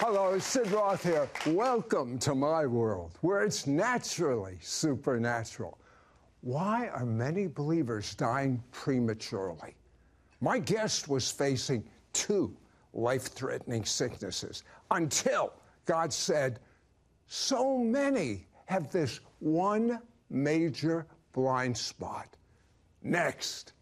[0.00, 1.28] Hello, Sid Roth here.
[1.44, 5.76] Welcome to my world, where it's naturally supernatural.
[6.40, 9.74] Why are many believers dying prematurely?
[10.40, 11.82] My guest was facing
[12.12, 12.56] two
[12.92, 15.52] life threatening sicknesses until
[15.84, 16.60] God said,
[17.26, 19.98] So many have this one
[20.30, 22.36] major blind spot.
[23.02, 23.72] Next.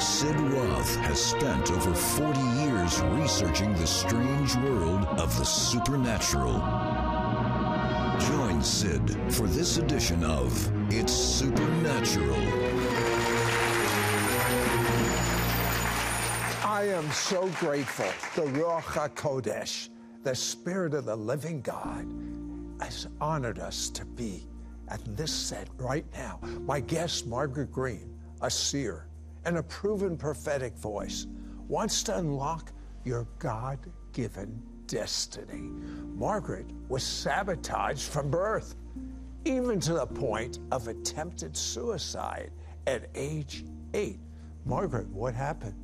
[0.00, 6.54] Sid Roth has spent over 40 years researching the strange world of the supernatural.
[8.18, 10.52] Join Sid for this edition of
[10.92, 12.34] It's Supernatural.
[16.64, 18.06] I am so grateful.
[18.34, 19.90] The Ruach HaKodesh,
[20.24, 22.06] the Spirit of the living God,
[22.80, 24.48] has honored us to be
[24.88, 26.40] at this set right now.
[26.62, 29.06] My guest, Margaret Green, a seer
[29.44, 31.26] and a proven prophetic voice,
[31.68, 32.72] wants to unlock
[33.04, 33.78] your God
[34.12, 35.70] given destiny.
[36.14, 38.76] Margaret was sabotaged from birth,
[39.44, 42.50] even to the point of attempted suicide
[42.86, 44.20] at age eight.
[44.64, 45.74] Margaret, what happened?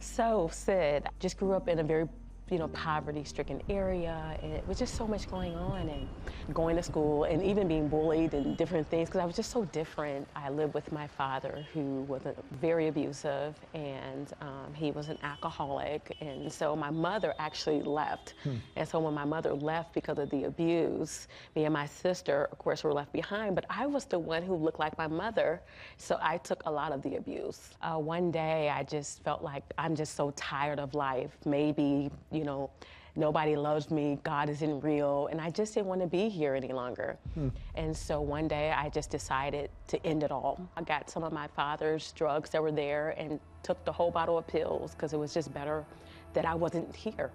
[0.00, 2.08] So, Sid, I just grew up in a very
[2.50, 6.08] you know, poverty-stricken area, and it was just so much going on, and
[6.54, 9.64] going to school, and even being bullied and different things, because I was just so
[9.66, 10.26] different.
[10.34, 12.22] I lived with my father, who was
[12.60, 18.34] very abusive, and um, he was an alcoholic, and so my mother actually left.
[18.42, 18.56] Hmm.
[18.76, 22.58] And so when my mother left because of the abuse, me and my sister, of
[22.58, 25.60] course, were left behind, but I was the one who looked like my mother,
[25.96, 27.70] so I took a lot of the abuse.
[27.82, 31.36] Uh, one day, I just felt like I'm just so tired of life.
[31.44, 32.70] Maybe, you know,
[33.18, 36.72] nobody loves me, God isn't real, and I just didn't want to be here any
[36.72, 37.18] longer.
[37.34, 37.48] Hmm.
[37.74, 40.60] And so one day I just decided to end it all.
[40.76, 44.38] I got some of my father's drugs that were there and took the whole bottle
[44.38, 45.84] of pills because it was just better
[46.32, 47.32] that I wasn't here.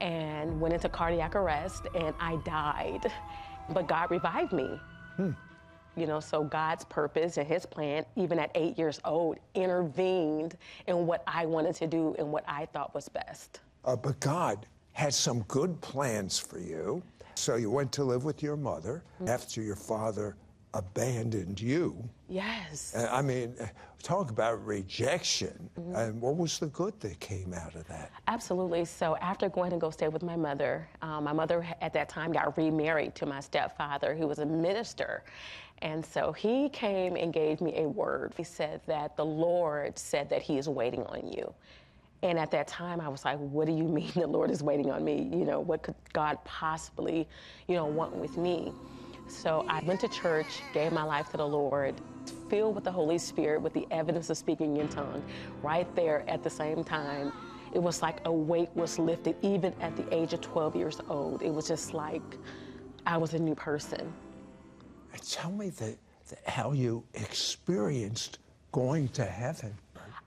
[0.00, 3.12] And went into cardiac arrest and I died.
[3.70, 4.80] But God revived me.
[5.16, 5.30] Hmm.
[5.94, 10.56] You know, so God's purpose and His plan, even at eight years old, intervened
[10.86, 13.60] in what I wanted to do and what I thought was best.
[13.84, 17.02] Uh, but God had some good plans for you.
[17.34, 19.28] So you went to live with your mother mm-hmm.
[19.28, 20.36] after your father
[20.74, 21.96] abandoned you.
[22.28, 22.94] Yes.
[22.96, 23.54] I mean,
[24.02, 25.68] talk about rejection.
[25.78, 25.94] Mm-hmm.
[25.94, 28.10] And what was the good that came out of that?
[28.28, 28.84] Absolutely.
[28.84, 32.32] So after going to go stay with my mother, um, my mother at that time
[32.32, 35.24] got remarried to my stepfather, who was a minister.
[35.82, 38.32] And so he came and gave me a word.
[38.36, 41.52] He said that the Lord said that he is waiting on you.
[42.22, 44.90] And at that time, I was like, what do you mean the Lord is waiting
[44.90, 45.28] on me?
[45.32, 47.28] You know, what could God possibly,
[47.68, 48.72] you know, want with me?
[49.28, 51.94] So I went to church, gave my life to the Lord,
[52.48, 55.24] filled with the Holy Spirit, with the evidence of speaking in tongue,
[55.62, 57.32] right there at the same time.
[57.72, 61.42] It was like a weight was lifted, even at the age of 12 years old.
[61.42, 62.22] It was just like
[63.06, 64.12] I was a new person.
[65.28, 65.96] Tell me the,
[66.28, 68.38] the, how you experienced
[68.72, 69.74] going to heaven.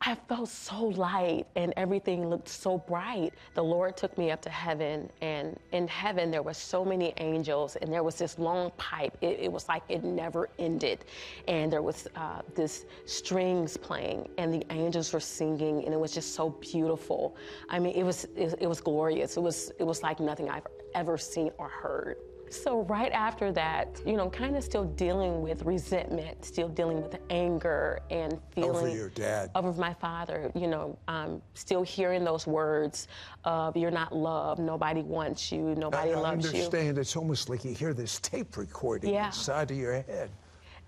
[0.07, 3.33] I felt so light and everything looked so bright.
[3.55, 7.75] The Lord took me up to heaven, and in heaven there were so many angels,
[7.77, 9.17] and there was this long pipe.
[9.21, 11.05] It, it was like it never ended,
[11.47, 16.11] and there was uh, this strings playing, and the angels were singing, and it was
[16.11, 17.35] just so beautiful.
[17.69, 19.37] I mean, it was it, it was glorious.
[19.37, 22.17] It was it was like nothing I've ever seen or heard.
[22.49, 27.17] So right after that, you know, kind of still dealing with resentment, still dealing with
[27.29, 30.51] anger and feeling over your dad, over my father.
[30.55, 33.07] You know, um, still hearing those words
[33.43, 36.97] of "you're not loved, nobody wants you, nobody I, loves you." I understand.
[36.97, 39.27] It's almost like you hear this tape recording yeah.
[39.27, 40.29] inside of your head.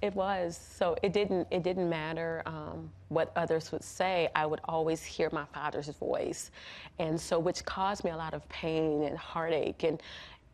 [0.02, 0.60] It was.
[0.76, 1.48] So it didn't.
[1.50, 4.30] It didn't matter um, what others would say.
[4.36, 6.52] I would always hear my father's voice,
[7.00, 10.02] and so which caused me a lot of pain and heartache and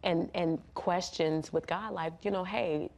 [0.04, 2.90] and and questions with God, like you know, hey,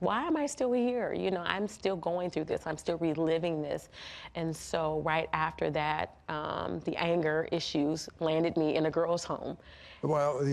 [0.00, 1.12] why am I still here?
[1.14, 2.66] You know, I'm still going through this.
[2.66, 3.88] I'm still reliving this.
[4.34, 9.56] And so, right after that, um, the anger issues landed me in a girl's home.
[10.02, 10.46] Well,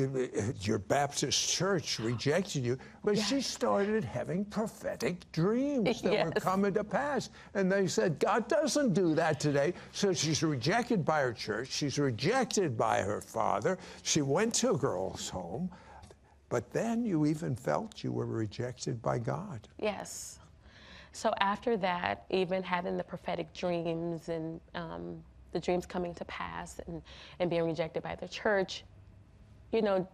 [0.61, 3.29] your Baptist church rejected you, but yes.
[3.29, 6.25] she started having prophetic dreams that yes.
[6.25, 7.29] were coming to pass.
[7.53, 9.75] And they said, God doesn't do that today.
[9.91, 11.67] So she's rejected by her church.
[11.71, 13.77] She's rejected by her father.
[14.01, 15.69] She went to a girl's home.
[16.49, 19.67] But then you even felt you were rejected by God.
[19.79, 20.39] Yes.
[21.11, 26.79] So after that, even having the prophetic dreams and um, the dreams coming to pass
[26.87, 27.01] and,
[27.39, 28.83] and being rejected by the church,
[29.71, 30.07] you know,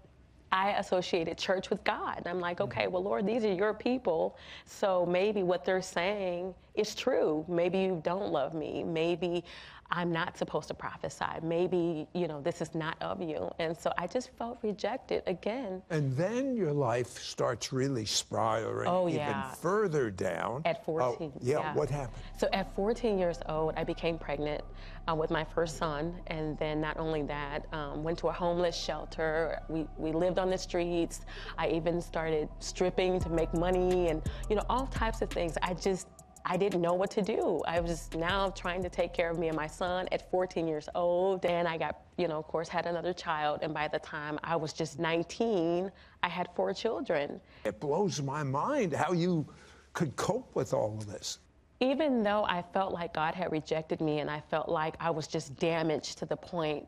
[0.51, 2.23] I associated church with God.
[2.25, 4.37] I'm like, okay, well, Lord, these are your people.
[4.65, 7.45] So maybe what they're saying is true.
[7.47, 8.83] Maybe you don't love me.
[8.83, 9.45] Maybe
[9.91, 11.25] I'm not supposed to prophesy.
[11.43, 13.51] Maybe, you know, this is not of you.
[13.59, 15.81] And so I just felt rejected again.
[15.89, 19.51] And then your life starts really spiraling Oh, even yeah.
[19.51, 20.61] further down.
[20.65, 21.33] At 14.
[21.35, 22.15] Oh, yeah, what happened?
[22.37, 24.63] So at 14 years old, I became pregnant
[25.09, 26.15] uh, with my first son.
[26.27, 29.59] And then not only that, um, went to a homeless shelter.
[29.67, 31.21] We, we lived on the streets.
[31.57, 35.57] I even started stripping to make money and, you know, all types of things.
[35.61, 36.07] I just,
[36.45, 37.61] I didn't know what to do.
[37.67, 40.89] I was now trying to take care of me and my son at 14 years
[40.95, 41.41] old.
[41.41, 43.59] Then I got, you know, of course, had another child.
[43.61, 45.91] And by the time I was just 19,
[46.23, 47.39] I had four children.
[47.63, 49.45] It blows my mind how you
[49.93, 51.39] could cope with all of this.
[51.81, 55.27] even though I felt like God had rejected me and I felt like I was
[55.27, 56.85] just damaged to the point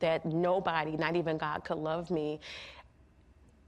[0.00, 2.40] that nobody, not even God, could love me,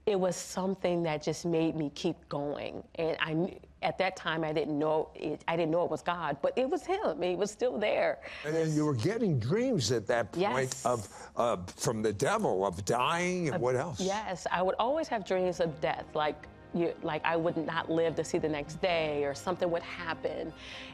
[0.05, 2.83] it was something that just made me keep going.
[2.95, 5.43] And I, at that time, I didn't know it.
[5.47, 7.21] I didn't know it was God, but it was Him.
[7.21, 8.19] He was still there.
[8.45, 10.85] And then you were getting dreams at that point Yes.
[10.85, 13.99] of uh, from the devil of dying and what else?
[13.99, 18.15] Yes, I would always have dreams of death, like you, like I would not live
[18.15, 20.51] to see the next day, or something would happen.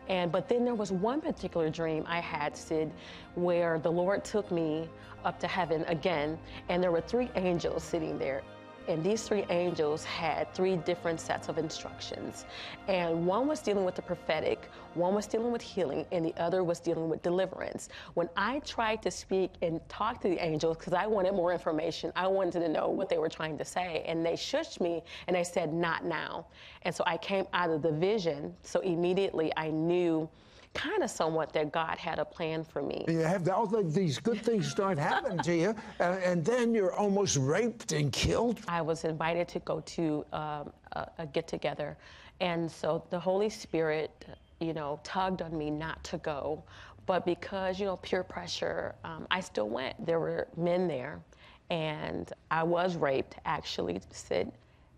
[0.09, 2.91] And but then there was one particular dream I had, Sid,
[3.35, 4.89] where the Lord took me
[5.23, 6.37] up to heaven again,
[6.69, 8.43] and there were three angels sitting there.
[8.87, 12.45] And these three angels had three different sets of instructions.
[12.87, 16.63] And one was dealing with the prophetic, one was dealing with healing, and the other
[16.63, 17.89] was dealing with deliverance.
[18.13, 22.11] When I tried to speak and talk to the angels, because I wanted more information,
[22.15, 25.35] I wanted to know what they were trying to say, and they shushed me and
[25.35, 26.47] they said, Not now.
[26.81, 30.29] And so I came out of the vision, so immediately I knew.
[30.73, 33.05] Kind of somewhat that God had a plan for me.
[33.07, 36.93] You have all the, these good things start happening to you, uh, and then you're
[36.93, 38.59] almost raped and killed.
[38.67, 41.95] I was invited to go to um, a, a get together.
[42.41, 44.25] And so the Holy Spirit,
[44.59, 46.63] you know, tugged on me not to go.
[47.05, 50.05] But because, you know, peer pressure, um, I still went.
[50.05, 51.19] There were men there,
[51.69, 54.51] and I was raped, actually, Sid.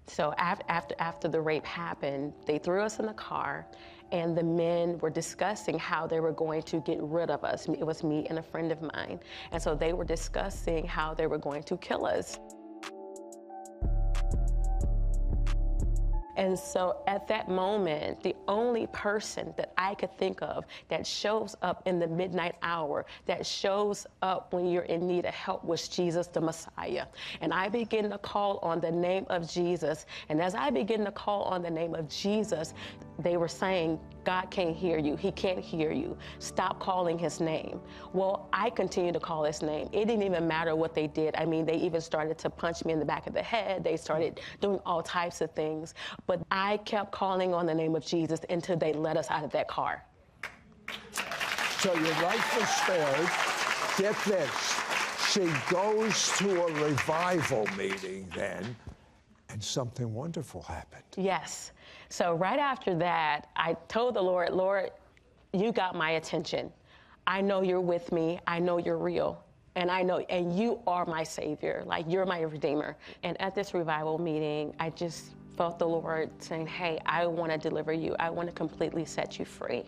[0.08, 3.66] So af- after, after the rape happened, they threw us in the car,
[4.12, 7.68] and the men were discussing how they were going to get rid of us.
[7.68, 9.20] It was me and a friend of mine.
[9.52, 12.40] And so they were discussing how they were going to kill us.
[16.46, 21.56] And so at that moment, the only person that I could think of that shows
[21.64, 25.88] up in the midnight hour, that shows up when you're in need of help, was
[25.88, 27.08] Jesus the Messiah.
[27.42, 30.06] And I begin to call on the name of Jesus.
[30.30, 32.76] And as I begin to call on the name of Jesus,
[33.18, 35.16] they were saying, God can't hear you.
[35.16, 36.18] He can't hear you.
[36.40, 37.80] Stop calling his name.
[38.12, 39.88] Well, I continued to call his name.
[39.94, 41.36] It didn't even matter what they did.
[41.36, 43.84] I mean, they even started to punch me in the back of the head.
[43.84, 45.94] They started doing all types of things.
[46.26, 49.52] But I kept calling on the name of Jesus until they let us out of
[49.52, 50.04] that car.
[51.80, 53.30] So your life was spared.
[53.98, 54.82] Get this.
[55.32, 58.76] She goes to a revival meeting then,
[59.50, 61.04] and something wonderful happened.
[61.18, 61.72] Yes.
[62.10, 64.92] So right after that, I told the Lord, Lord,
[65.54, 66.72] you got my attention.
[67.28, 68.40] I know you're with me.
[68.48, 69.44] I know you're real.
[69.76, 71.84] And I know, and you are my savior.
[71.86, 72.96] Like you're my redeemer.
[73.24, 77.58] And at this revival meeting, I just felt the Lord saying, Hey, I want to
[77.58, 78.16] deliver you.
[78.20, 79.84] I want to completely set you free.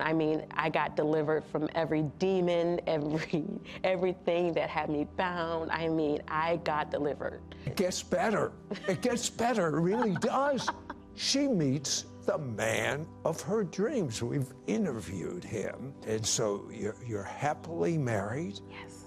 [0.00, 3.44] I mean, I got delivered from every demon, every
[3.84, 5.70] everything that had me bound.
[5.70, 7.40] I mean, I got delivered.
[7.66, 8.52] It gets better.
[8.86, 9.68] It gets better.
[9.76, 10.68] It really does.
[11.14, 14.22] She meets the man of her dreams.
[14.22, 15.94] We've interviewed him.
[16.06, 18.60] And so you're, you're happily married.
[18.70, 19.04] Yes.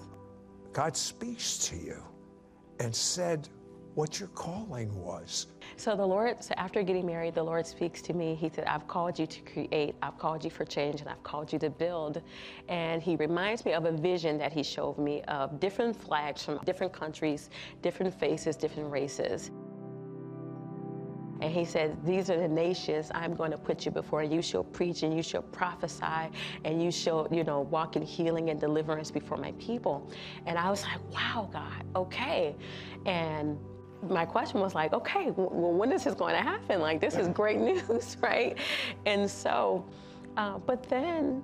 [0.74, 2.04] God speaks to you
[2.80, 3.48] and said
[3.96, 5.48] what your calling was.
[5.76, 8.36] So the Lord, so after getting married, the Lord speaks to me.
[8.36, 11.52] He said, I've called you to create, I've called you for change, and I've called
[11.52, 12.22] you to build.
[12.70, 16.60] And He reminds me of a vision that He showed me of different flags from
[16.66, 17.50] different countries,
[17.82, 19.52] different faces, different races.
[21.42, 24.64] And he said, These are the nations I'm going to put you before, you shall
[24.64, 26.30] preach and you shall prophesy,
[26.64, 30.12] and you shall, you know, walk in healing and deliverance before my people.
[30.46, 32.56] And I was like, Wow, God, okay.
[33.08, 33.58] And
[34.10, 36.80] my question was like, okay, well, when is this going to happen?
[36.82, 38.58] Like, this is great news, right?
[39.06, 39.86] And so,
[40.38, 41.44] uh, but then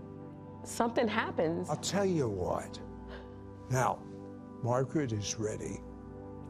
[0.63, 1.69] something happens.
[1.69, 2.79] I'll tell you what.
[3.69, 3.99] Now,
[4.63, 5.79] Margaret is ready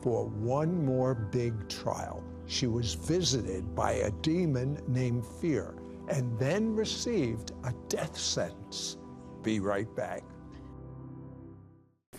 [0.02, 2.24] for one more big trial.
[2.46, 5.76] She was visited by a demon named Fear
[6.08, 8.98] and then received a death sentence.
[9.44, 10.24] Be right back.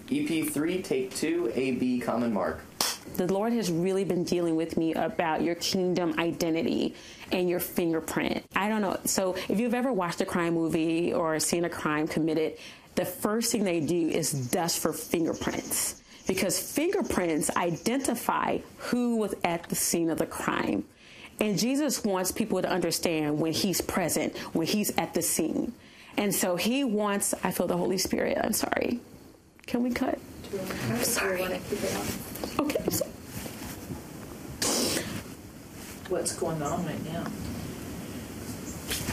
[0.09, 2.61] EP3, take two, AB, common mark.
[3.17, 6.95] The Lord has really been dealing with me about your kingdom identity
[7.33, 8.45] and your fingerprint.
[8.55, 8.99] I don't know.
[9.05, 12.59] So if you've ever watched a crime movie or seen a crime committed,
[12.95, 19.69] the first thing they do is dust for fingerprints because fingerprints identify who was at
[19.69, 20.85] the scene of the crime.
[21.41, 25.73] And Jesus wants people to understand when he's present, when he's at the scene.
[26.17, 28.39] And so he wants, I feel the Holy Spirit.
[28.43, 29.01] I'm sorry.
[29.67, 30.19] Can we cut?
[30.91, 31.43] I'm sorry.
[32.59, 32.91] Okay.
[32.91, 33.07] So.
[36.09, 37.27] What's going on right now?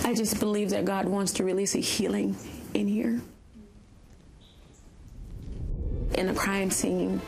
[0.05, 2.37] I just believe that God wants to release a healing
[2.73, 3.19] in here.
[6.13, 7.21] In a crime scene,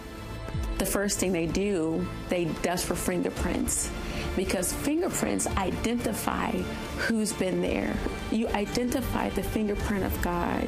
[0.78, 3.92] the first thing they do, they dust for fingerprints
[4.36, 7.94] because fingerprints identify who's been there.
[8.32, 10.64] You identify the fingerprint of God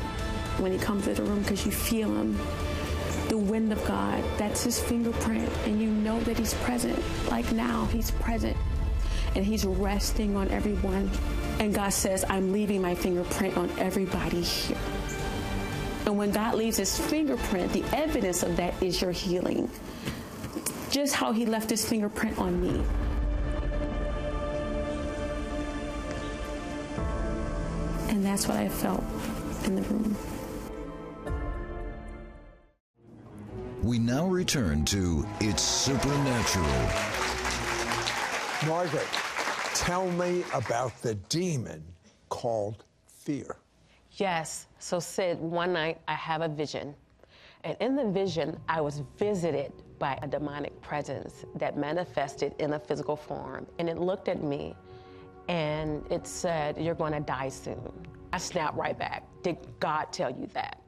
[0.59, 2.37] when he comes to the room because you feel him.
[3.29, 6.99] The wind of God, that's his fingerprint, and you know that he's present.
[7.29, 8.57] Like now, he's present
[9.35, 11.09] and he's resting on everyone.
[11.59, 14.77] And God says, I'm leaving my fingerprint on everybody here.
[16.05, 19.69] And when God leaves his fingerprint, the evidence of that is your healing.
[20.89, 22.83] Just how he left his fingerprint on me.
[28.09, 29.03] And that's what I felt
[29.65, 30.17] in the room.
[33.89, 36.67] We now return to It's Supernatural.
[38.67, 39.07] Margaret,
[39.73, 41.83] tell me about the demon
[42.29, 43.55] called fear.
[44.11, 44.67] Yes.
[44.77, 46.93] So, Sid, one night I have a vision.
[47.63, 52.79] And in the vision, I was visited by a demonic presence that manifested in a
[52.79, 53.65] physical form.
[53.79, 54.75] And it looked at me
[55.47, 57.91] and it said, You're going to die soon.
[58.33, 59.23] I snapped right back.
[59.41, 60.79] Did God tell you that?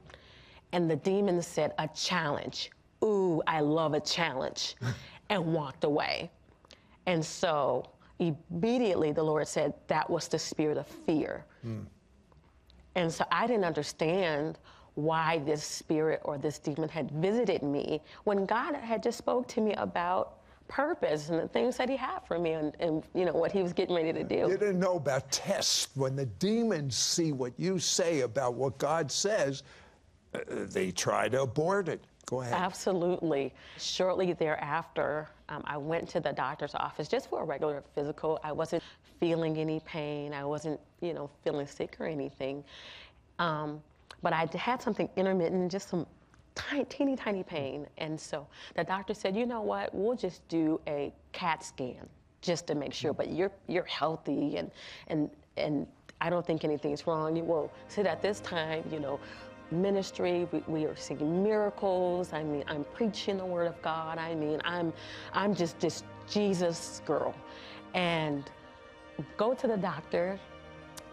[0.72, 2.70] And the demon said, A challenge.
[3.03, 4.75] Ooh, I love a challenge,
[5.29, 6.29] and walked away.
[7.05, 7.89] And so
[8.20, 11.46] immediately the Lord said, That was the spirit of fear.
[11.65, 11.86] Mm.
[12.96, 14.60] And so I didn't understand
[14.96, 19.62] why this spirit or this demon had visited me when God had just spoke to
[19.62, 23.34] me about purpose and the things that he had for me and, and, you know
[23.34, 24.48] what he was getting ready to do.
[24.50, 25.89] You didn't know about tests.
[25.96, 29.63] When the demons see what you say about what God says,
[30.34, 32.05] uh, they try to abort it.
[32.31, 32.53] Go ahead.
[32.53, 33.53] Absolutely.
[33.77, 38.39] Shortly thereafter, um, I went to the doctor's office just for a regular physical.
[38.41, 38.81] I wasn't
[39.19, 40.33] feeling any pain.
[40.33, 42.63] I wasn't, you know, feeling sick or anything.
[43.38, 43.83] Um,
[44.23, 46.07] but I had something intermittent, just some
[46.55, 47.85] tiny, teeny tiny pain.
[47.97, 52.07] And so the doctor said, you know what, we'll just do a CAT scan
[52.39, 54.71] just to make sure, but you're, you're healthy and,
[55.07, 55.85] and, and
[56.21, 57.35] I don't think anything's wrong.
[57.35, 59.19] You will sit at this time, you know,
[59.71, 62.33] ministry, we, we, are seeing miracles.
[62.33, 64.17] I mean, I'm preaching the word of God.
[64.17, 64.93] I mean, I'm,
[65.33, 67.33] I'm just this Jesus girl.
[67.93, 68.49] And
[69.37, 70.39] go to the doctor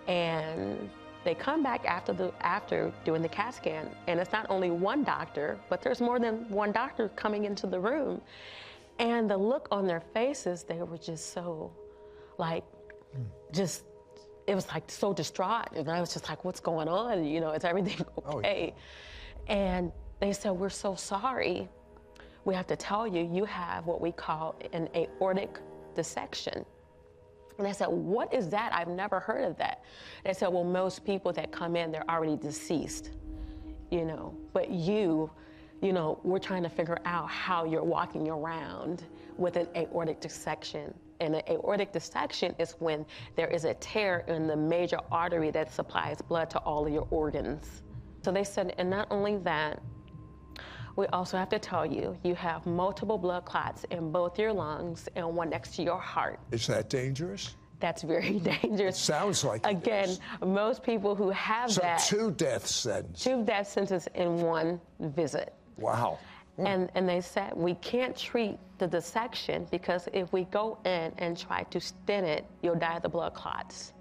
[0.07, 0.91] and
[1.25, 5.05] they come back after the after doing the CAT scan, and it's not only one
[5.05, 8.23] doctor, but there's more than one doctor coming into the room.
[8.99, 11.71] And the look on their faces, they were just so
[12.39, 12.65] like
[13.17, 13.25] mm.
[13.53, 13.83] just
[14.49, 15.69] it was like so distraught.
[15.77, 17.25] And I was just like, what's going on?
[17.25, 18.27] You know, is everything okay?
[18.27, 19.55] Oh, yeah.
[19.55, 21.69] And they said, We're so sorry.
[22.45, 25.59] We have to tell you, you have what we call an aortic
[25.95, 26.65] dissection.
[27.59, 28.73] And I said, What is that?
[28.75, 29.85] I've never heard of that.
[30.25, 33.11] They said, Well, most people that come in, they're already deceased,
[33.91, 35.31] you know, but you,
[35.83, 39.05] you know, we're trying to figure out how you're walking around
[39.37, 40.93] with an aortic dissection.
[41.21, 43.05] And an aortic dissection is when
[43.37, 47.07] there is a tear in the major artery that supplies blood to all of your
[47.11, 47.83] organs.
[48.23, 49.83] So they said, and not only that,
[50.97, 55.09] we also have to tell you, you have multiple blood clots in both your lungs
[55.15, 56.41] and one next to your heart.
[56.51, 57.55] Is that dangerous?
[57.81, 58.97] That's very dangerous.
[58.97, 62.01] It sounds like Again, most people who have so that.
[62.01, 63.23] two death sentences.
[63.25, 65.55] Two death sentences in one visit.
[65.77, 66.19] Wow.
[66.59, 66.67] Mm.
[66.67, 71.37] And, and they said we can't treat the dissection because if we go in and
[71.37, 73.93] try to stent it, you'll die of the blood clots.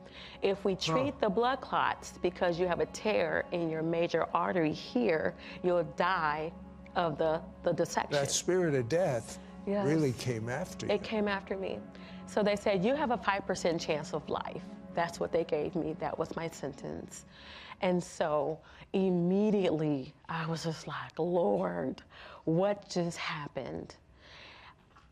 [0.42, 4.72] If we treat the blood clots because you have a tear in your major artery
[4.72, 6.52] here, you'll die
[6.96, 8.14] of the, the dissection.
[8.14, 9.86] That spirit of death yes.
[9.86, 10.94] really came after you.
[10.94, 11.80] It came after me.
[12.26, 14.64] So they said, you have a 5% chance of life.
[14.94, 15.96] That's what they gave me.
[16.00, 17.26] That was my sentence.
[17.82, 18.60] And so
[18.94, 22.02] immediately I was just like, Lord,
[22.48, 23.96] what just happened?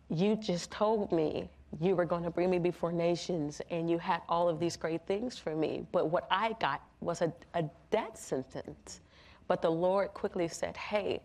[0.09, 1.49] You just told me
[1.81, 5.05] you were going to bring me before nations and you had all of these great
[5.05, 5.85] things for me.
[5.91, 9.01] But what I got was a, a death sentence.
[9.49, 11.19] But the Lord quickly said, Hey,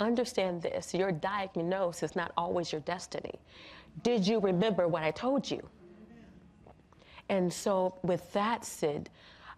[0.00, 3.34] understand this your diagnosis is not always your destiny.
[4.02, 5.64] Did you remember what I told you?
[7.28, 9.10] And so, with that said,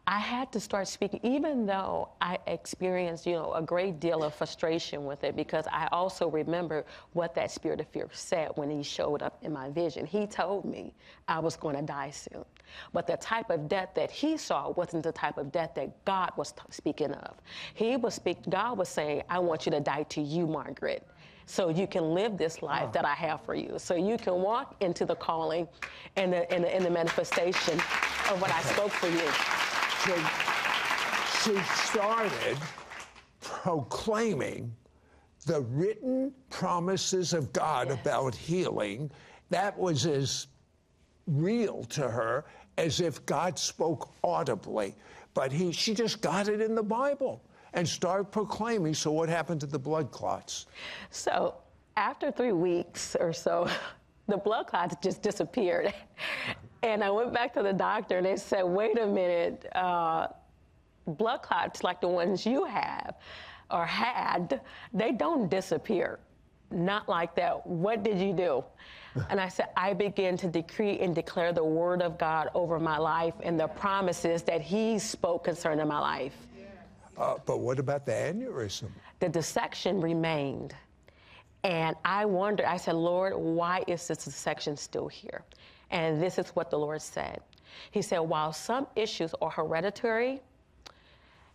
[0.06, 4.34] I had to start speaking, even though I experienced, you know, a great deal of
[4.34, 6.84] frustration with it, because I also remember
[7.14, 10.04] what that spirit of fear said when he showed up in my vision.
[10.04, 10.92] He told me
[11.26, 12.44] I was going to die soon.
[12.92, 16.32] But the type of death that he saw wasn't the type of death that God
[16.37, 17.37] was t- speaking of.
[17.73, 21.06] He was speak, God was saying, I want you to die to you, Margaret
[21.46, 23.75] so you can live this life that I have for you.
[23.76, 25.68] So you can walk into the calling
[26.16, 27.75] and the, and the, and the manifestation
[28.30, 29.53] of what I spoke for you.
[30.04, 30.14] So
[31.42, 31.58] she
[31.88, 32.58] started
[33.40, 34.75] proclaiming
[35.46, 37.99] the written promises of God Yes.
[38.00, 39.11] about healing.
[39.49, 40.49] That was as
[41.26, 42.44] real to her
[42.76, 44.94] as if God spoke audibly.
[45.32, 47.42] But he, she just got it in the Bible
[47.73, 48.92] and started proclaiming.
[48.92, 50.66] So what happened to the blood clots?
[51.11, 51.54] So
[51.96, 53.68] after three weeks or so,
[54.28, 55.94] the blood clots just disappeared.
[56.85, 60.29] And I went back to the doctor and they said, wait a minute, uh,
[61.07, 63.14] blood clots like the ones you have
[63.71, 64.61] or had,
[64.93, 66.19] they don't disappear.
[66.71, 67.67] Not like that.
[67.67, 68.64] What did you do?
[69.31, 72.99] And I said, I began to decree and declare the word of God over my
[72.99, 76.35] life and the promises that He spoke concerning my life.
[77.17, 78.91] Uh, but what about the aneurysm?
[79.21, 80.75] the dissection remained.
[81.62, 85.45] And I wondered, I said, Lord, why is this dissection still here?
[85.91, 87.41] And this is what the Lord said.
[87.91, 90.41] He said, while some issues are hereditary,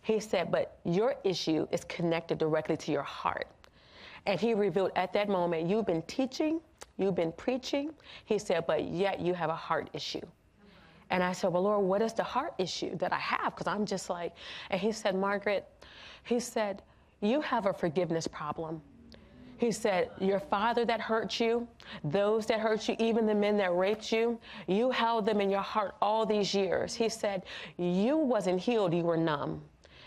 [0.02, 3.48] he said, but your issue is connected directly to your heart.
[4.26, 6.60] And he revealed at that moment, you've been teaching,
[6.98, 7.92] you've been preaching.
[8.24, 10.20] He said, but yet you have a heart issue.
[11.10, 13.54] And I said, Well, Lord, what is the heart issue that I have?
[13.56, 14.32] Because I'm just like,
[14.70, 15.66] and he said, Margaret,
[16.22, 16.82] he said,
[17.20, 18.80] You have a forgiveness problem.
[19.60, 21.68] He said, Your father that hurt you,
[22.02, 25.60] those that hurt you, even the men that raped you, you held them in your
[25.60, 26.94] heart all these years.
[26.94, 27.42] He said,
[27.76, 29.60] You wasn't healed, you were numb.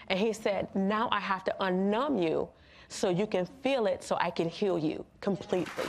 [0.07, 2.50] And he said, Now I have to unnumb you
[2.88, 5.86] so you can feel it so I can heal you completely.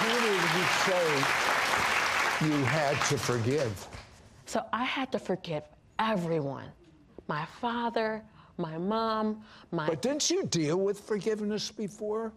[0.00, 1.16] Who did you say
[2.44, 3.86] you had to forgive?
[4.46, 5.62] So I had to forgive
[6.00, 6.72] everyone
[7.28, 8.24] my father,
[8.62, 9.88] my mom, my.
[9.88, 12.32] But didn't you deal with forgiveness before?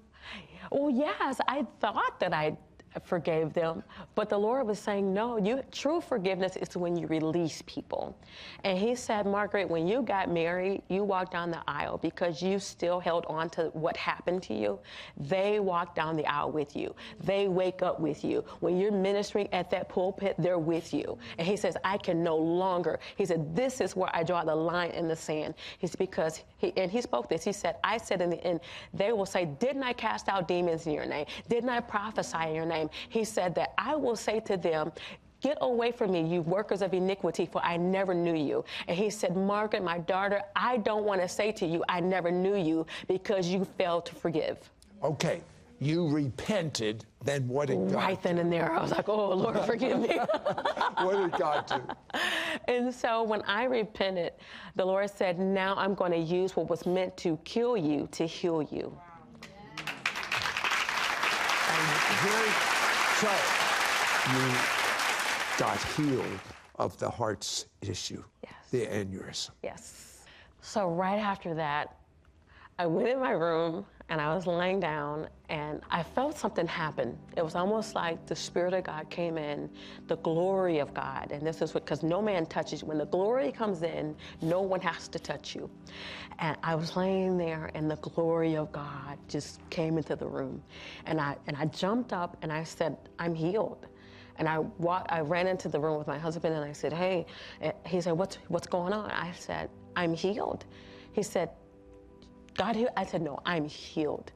[0.71, 2.57] well, yes, I thought that I
[3.03, 3.83] forgave them,
[4.15, 8.17] but the Lord was saying, no, you true forgiveness is when you release people.
[8.63, 12.59] And He said, Margaret, when you got married, you walked down the aisle because you
[12.59, 14.79] still held on to what happened to you.
[15.17, 16.95] They walk down the aisle with you.
[17.23, 18.43] They wake up with you.
[18.59, 21.17] When you're ministering at that pulpit, they're with you.
[21.37, 22.99] And He says, I can no longer.
[23.17, 25.55] He said, this is where I draw the line in the sand.
[25.79, 27.43] He's because he and he spoke this.
[27.43, 28.59] He said, I said in the end,
[28.93, 31.25] they will say, Didn't I cast out demons in your name?
[31.49, 32.84] Didn't I prophesy in your name?
[33.09, 34.91] He said that I will say to them,
[35.41, 38.65] Get away from me, you workers of iniquity, for I never knew you.
[38.87, 42.31] And he said, Margaret, my daughter, I don't want to say to you, I never
[42.31, 44.57] knew you because you failed to forgive.
[45.03, 45.41] Okay,
[45.79, 49.59] you repented, then what did God Right then and there, I was like, Oh, Lord,
[49.65, 50.19] forgive me.
[50.97, 52.19] What did God do?
[52.67, 54.33] And so when I repented,
[54.75, 58.25] the Lord said, Now I'm going to use what was meant to kill you to
[58.25, 58.97] heal you.
[61.67, 61.87] And
[62.21, 62.74] here,
[63.15, 63.31] so
[64.33, 64.53] you
[65.57, 66.39] got healed
[66.77, 68.53] of the heart's issue, Yes.
[68.71, 69.51] the aneurysm.
[69.63, 70.23] Yes.
[70.61, 71.97] So right after that,
[72.77, 77.17] I went in my room and I was laying down and I felt something happen.
[77.35, 79.69] It was almost like the Spirit of God came in,
[80.07, 81.31] the glory of God.
[81.31, 82.87] And this is what, because no man touches you.
[82.87, 85.69] When the glory comes in, no one has to touch you.
[86.37, 90.61] And I was laying there and the glory of God just came into the room.
[91.07, 93.87] And I, and I jumped up and I said, I'm healed.
[94.37, 97.25] And I walked, I ran into the room with my husband and I said, Hey,
[97.85, 99.09] he said, What's, what's going on?
[99.11, 100.65] I said, I'm healed.
[101.13, 101.49] He said,
[102.55, 102.91] God healed?
[102.97, 104.31] I said, No, I'm healed.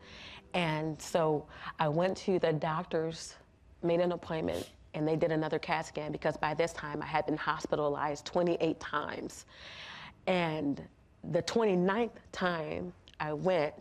[0.53, 1.45] And so
[1.79, 3.35] I went to the doctors,
[3.83, 7.25] made an appointment, and they did another CAT scan because by this time I had
[7.25, 9.45] been hospitalized 28 times.
[10.27, 10.81] And
[11.31, 13.73] the 29th time I went,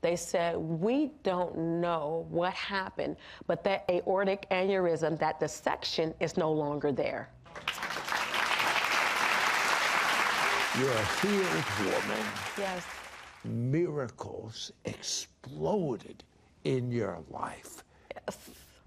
[0.00, 6.50] they said, We don't know what happened, but that aortic aneurysm, that dissection is no
[6.50, 7.28] longer there.
[10.78, 12.24] You're a healed woman.
[12.56, 12.82] Yes.
[13.44, 16.22] Miracles exploded
[16.64, 17.84] in your life.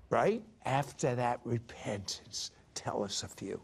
[0.09, 0.41] Right?
[0.65, 3.59] After that repentance, tell us a few.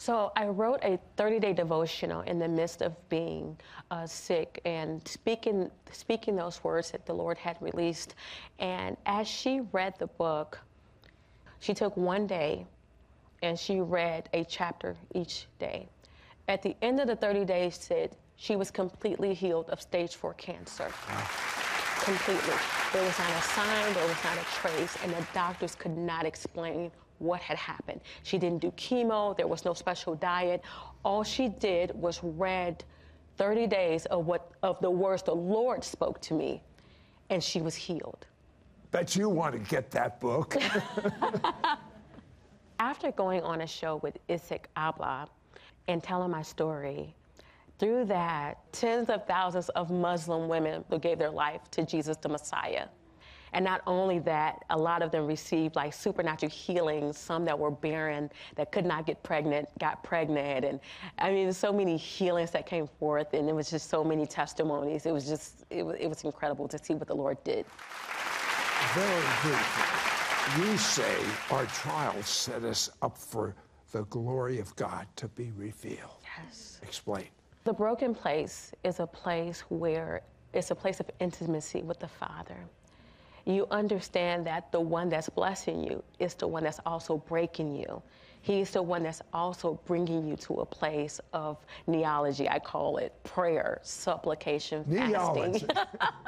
[0.00, 3.54] So I wrote a 30-day devotional in the midst of being
[3.90, 8.14] uh, sick and speaking speaking those words that the Lord had released.
[8.58, 10.58] And as she read the book,
[11.58, 12.66] she took one day
[13.42, 15.86] and she read a chapter each day.
[16.48, 20.32] At the end of the 30 days, said she was completely healed of stage four
[20.32, 20.88] cancer.
[21.10, 21.28] Wow.
[22.00, 22.54] Completely.
[22.90, 26.24] There was not a sign, there was not a trace, and the doctors could not
[26.24, 28.00] explain what had happened.
[28.22, 30.62] She didn't do chemo, there was no special diet.
[31.04, 32.82] All she did was read
[33.36, 36.62] 30 days of what of the words the Lord spoke to me,
[37.28, 38.24] and she was healed.
[38.90, 40.56] Bet you want to get that book.
[42.78, 45.28] After going on a show with Isaac Abla
[45.88, 47.14] and telling my story,
[47.80, 52.28] through that, tens of thousands of Muslim women who gave their life to Jesus the
[52.28, 52.86] Messiah.
[53.52, 57.18] And not only that, a lot of them received like supernatural healings.
[57.18, 60.64] Some that were barren, that could not get pregnant, got pregnant.
[60.64, 60.78] And
[61.18, 65.06] I mean, so many healings that came forth, and it was just so many testimonies.
[65.06, 67.64] It was just, it was, it was incredible to see what the Lord did.
[68.94, 71.16] Very briefly, you say
[71.50, 73.56] our trials set us up for
[73.90, 76.22] the glory of God to be revealed.
[76.38, 76.78] Yes.
[76.82, 77.26] Explain.
[77.64, 82.56] The broken place is a place where it's a place of intimacy with the Father
[83.46, 88.02] you understand that the one that's blessing you is the one that's also breaking you.
[88.42, 93.12] He's the one that's also bringing you to a place of neology, I call it
[93.22, 95.66] prayer, supplication, neology.
[95.66, 95.76] fasting.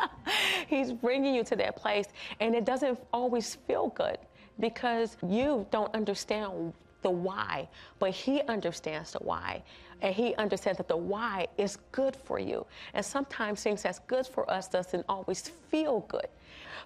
[0.68, 2.06] He's bringing you to that place,
[2.40, 4.18] and it doesn't always feel good
[4.60, 9.62] because you don't understand the why, but he understands the why.
[10.00, 12.66] And he understands that the why is good for you.
[12.94, 16.26] And sometimes things that's good for us doesn't always feel good.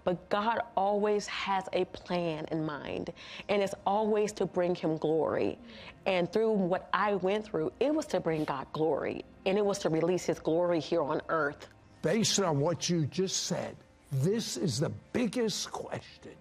[0.05, 3.12] But God always has a plan in mind,
[3.48, 5.59] and it's always to bring Him glory.
[6.05, 9.79] And through what I went through, it was to bring God glory, and it was
[9.81, 11.68] to release His glory here on earth.
[12.02, 13.76] Based on what you just said,
[14.12, 16.33] this is the biggest question.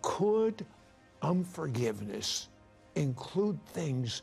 [0.00, 0.64] Could
[1.22, 2.48] unforgiveness
[2.94, 4.22] include things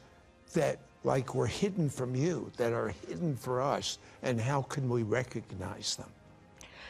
[0.54, 5.04] that like were hidden from you that are hidden for us and how can we
[5.04, 6.10] recognize them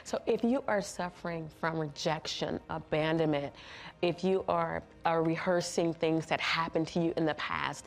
[0.10, 3.54] so if you are suffering from rejection, abandonment,
[4.02, 7.86] if you are, are rehearsing things that happened to you in the past,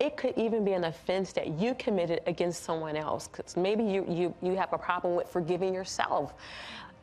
[0.00, 3.28] it could even be an offense that you committed against someone else.
[3.28, 6.32] Because maybe you, you, you have a problem with forgiving yourself.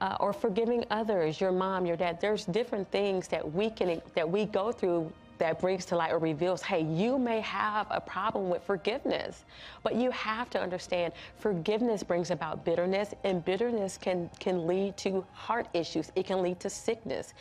[0.01, 2.19] Uh, or forgiving others, your mom, your dad.
[2.19, 6.19] There's different things that we can that we go through that brings to light or
[6.19, 9.45] reveals hey, you may have a problem with forgiveness.
[9.83, 15.25] But you have to understand forgiveness brings about bitterness, and bitterness can, can lead to
[15.33, 17.33] heart issues, it can lead to sickness.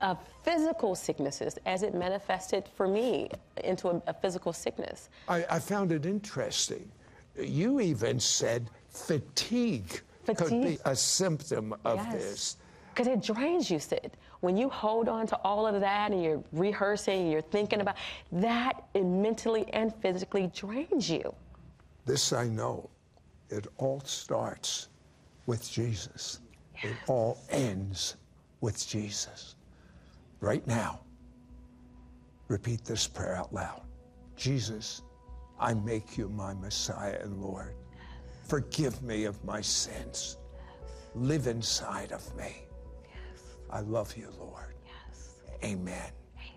[0.00, 3.30] Uh, physical sicknesses, as it manifested for me
[3.62, 5.08] into a, a physical sickness.
[5.28, 6.90] I, I, found it interesting.
[7.40, 10.48] You even said fatigue, fatigue.
[10.48, 12.12] could be a symptom of yes.
[12.12, 12.56] this.
[12.94, 16.42] Because it drains you, Sid when you hold on to all of that and you're
[16.52, 17.96] rehearsing, and you're thinking about
[18.32, 21.32] that, it mentally and physically drains you.
[22.06, 22.90] This I know.
[23.50, 24.88] It all starts
[25.46, 26.40] with Jesus.
[26.74, 26.92] Yes.
[26.92, 28.16] It all ends
[28.60, 29.54] with Jesus.
[30.40, 31.00] Right now,
[32.48, 33.82] repeat this prayer out loud
[34.36, 35.02] Jesus,
[35.60, 37.74] I make you my Messiah and Lord.
[38.44, 40.38] Forgive me of my sins.
[41.14, 42.66] Live inside of me.
[43.70, 44.74] I love you, Lord.
[44.84, 45.30] Yes.
[45.64, 46.12] Amen.
[46.36, 46.52] Amen.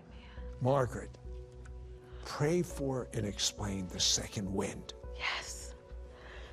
[0.60, 1.16] Margaret,
[2.24, 4.92] pray for and explain the second wind.
[5.16, 5.45] Yes.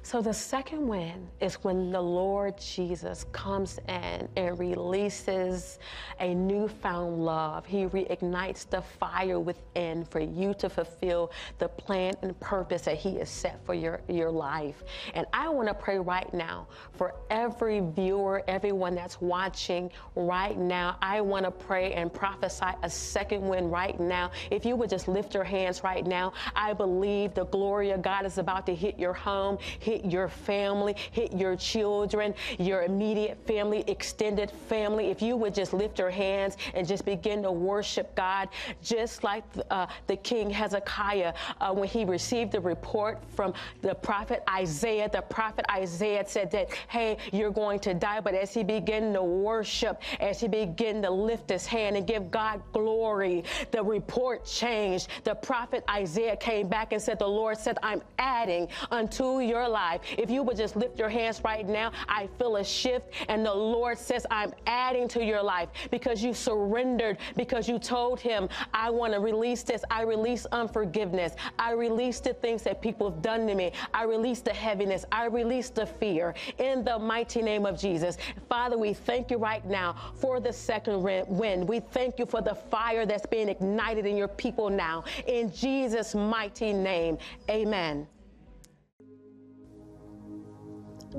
[0.06, 5.80] So the second wind is when the Lord Jesus comes in and releases
[6.20, 7.66] a newfound love.
[7.66, 13.16] He reignites the fire within for you to fulfill the plan and purpose that He
[13.20, 14.84] has set for your, your life.
[15.14, 20.98] And I want to pray right now for every viewer, everyone that's watching right now.
[21.02, 24.32] I want to pray and prophesy a second wind right now.
[24.52, 28.26] If you would just lift your hands right now, I believe the glory of God
[28.26, 29.58] is about to hit your home,
[29.94, 35.08] hit your family, hit your children, your immediate family, extended family.
[35.12, 38.50] If you would just lift your hands and just begin to worship God,
[38.82, 44.44] just like uh, the king Hezekiah uh, when he received the report from the prophet
[44.50, 45.10] Isaiah.
[45.12, 48.20] The prophet Isaiah said that, hey, you're going to die.
[48.20, 52.32] But as he began to worship, as he began to lift his hand and give
[52.32, 55.10] God glory, the report changed.
[55.24, 59.83] The prophet Isaiah came back and said, The Lord said, I'm adding unto your life
[60.18, 63.54] If you would just lift your hands right now, I feel a shift, and the
[63.54, 68.90] Lord says, I'm adding to your life because you surrendered, because you told Him, I
[68.90, 69.84] want to release this.
[69.92, 71.34] I release unforgiveness.
[71.60, 73.72] I release the things that people have done to me.
[73.94, 75.06] I release the heaviness.
[75.12, 78.18] I release the fear in the mighty name of Jesus.
[78.48, 81.68] Father, we thank you right now for the second wind.
[81.68, 85.04] We thank you for the fire that's being ignited in your people now.
[85.28, 87.18] In Jesus' mighty name,
[87.50, 88.08] amen.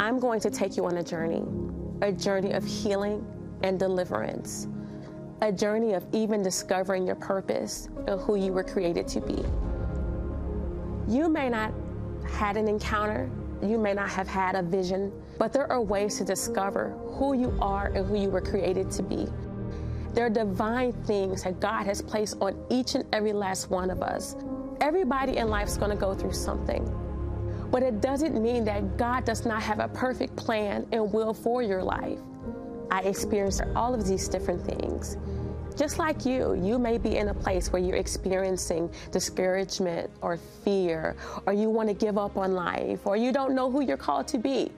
[0.00, 1.44] I'm going to take you on a journey,
[2.02, 3.24] a journey of healing
[3.62, 4.66] and deliverance,
[5.40, 9.44] a journey of even discovering your purpose and who you were created to be.
[11.06, 11.72] You may not
[12.28, 13.30] had an encounter,
[13.62, 17.56] you may not have had a vision, but there are ways to discover who you
[17.60, 19.28] are and who you were created to be.
[20.12, 24.02] There are divine things that God has placed on each and every last one of
[24.02, 24.34] us.
[24.80, 26.84] Everybody in life is going to go through something.
[27.74, 31.60] But it doesn't mean that God does not have a perfect plan and will for
[31.60, 32.20] your life.
[32.88, 35.16] I experienced all of these different things.
[35.76, 41.16] Just like you, you may be in a place where you're experiencing discouragement or fear,
[41.46, 44.28] or you want to give up on life, or you don't know who you're called
[44.28, 44.70] to be.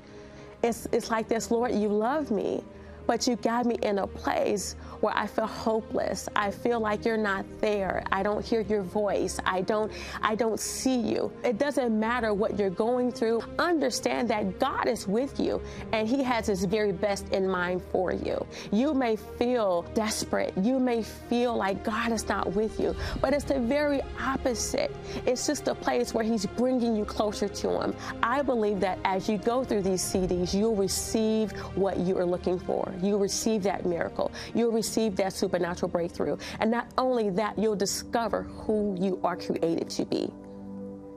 [0.62, 2.64] It's, it's like this Lord, you love me,
[3.06, 6.28] but you got me in a place where I feel hopeless.
[6.34, 8.02] I feel like you're not there.
[8.10, 9.38] I don't hear your voice.
[9.44, 9.92] I don't
[10.22, 11.32] I don't see you.
[11.44, 13.42] It doesn't matter what you're going through.
[13.58, 15.60] Understand that God is with you
[15.92, 18.44] and he has his very best in mind for you.
[18.72, 20.52] You may feel desperate.
[20.58, 24.94] You may feel like God is not with you, but it's the very opposite.
[25.26, 27.94] It's just a place where he's bringing you closer to him.
[28.22, 32.58] I believe that as you go through these CDs, you'll receive what you are looking
[32.58, 32.92] for.
[33.02, 34.32] You'll receive that miracle.
[34.54, 36.36] You'll receive that supernatural breakthrough.
[36.60, 40.30] And not only that, you'll discover who you are created to be.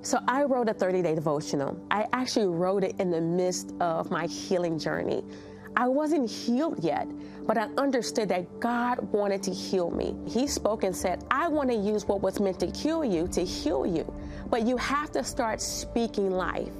[0.02, 1.78] So I wrote a 30 day devotional.
[1.92, 5.24] I actually wrote it in the midst of my healing journey.
[5.76, 7.08] I wasn't healed yet,
[7.46, 10.16] but I understood that God wanted to heal me.
[10.28, 13.44] He spoke and said, I want to use what was meant to kill you to
[13.44, 14.12] heal you,
[14.50, 16.72] but you have to start speaking life.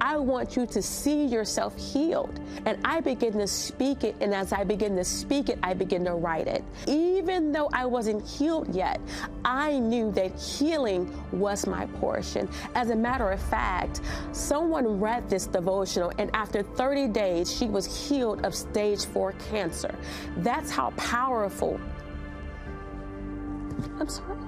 [0.00, 2.40] I want you to see yourself healed.
[2.66, 4.16] And I begin to speak it.
[4.20, 6.64] And as I begin to speak it, I begin to write it.
[6.86, 9.00] Even though I wasn't healed yet,
[9.44, 12.48] I knew that healing was my portion.
[12.74, 14.00] As a matter of fact,
[14.32, 19.94] someone read this devotional, and after 30 days, she was healed of stage four cancer.
[20.38, 21.80] That's how powerful.
[23.98, 24.38] I'm sorry.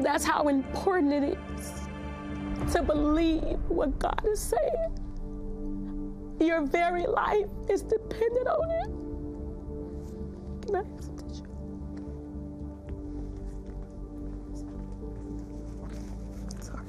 [0.00, 1.81] That's how important it is
[2.72, 5.02] to believe what God is saying.
[6.40, 8.90] Your very life is dependent on it.
[10.66, 11.10] Can I ask
[16.60, 16.86] Sorry.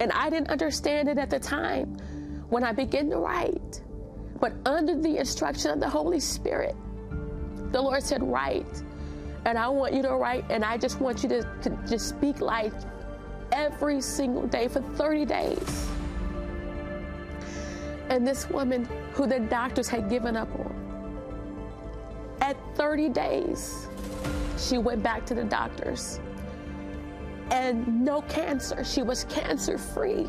[0.00, 1.96] And I didn't understand it at the time
[2.48, 3.82] when I began to write.
[4.40, 6.74] But under the instruction of the Holy Spirit,
[7.72, 8.82] the Lord said, Write.
[9.44, 12.40] And I want you to write, and I just want you to, to just speak
[12.40, 12.74] life
[13.52, 15.88] every single day for 30 days.
[18.08, 20.74] And this woman who the doctors had given up on,
[22.40, 23.86] at 30 days,
[24.58, 26.20] she went back to the doctors.
[27.50, 30.28] And no cancer, she was cancer free.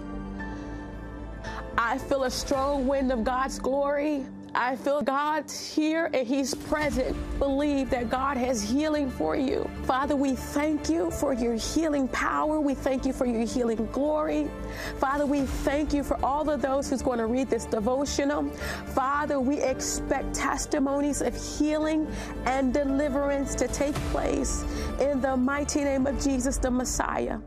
[1.78, 7.16] I feel a strong wind of God's glory I feel God's here and He's present.
[7.40, 9.70] Believe that God has healing for you.
[9.84, 12.60] Father, we thank you for your healing power.
[12.60, 14.50] We thank you for your healing glory.
[14.98, 18.50] Father, we thank you for all of those who's going to read this devotional.
[18.94, 22.08] Father, we expect testimonies of healing
[22.46, 24.66] and deliverance to take place
[25.00, 27.40] in the mighty name of Jesus, the Messiah.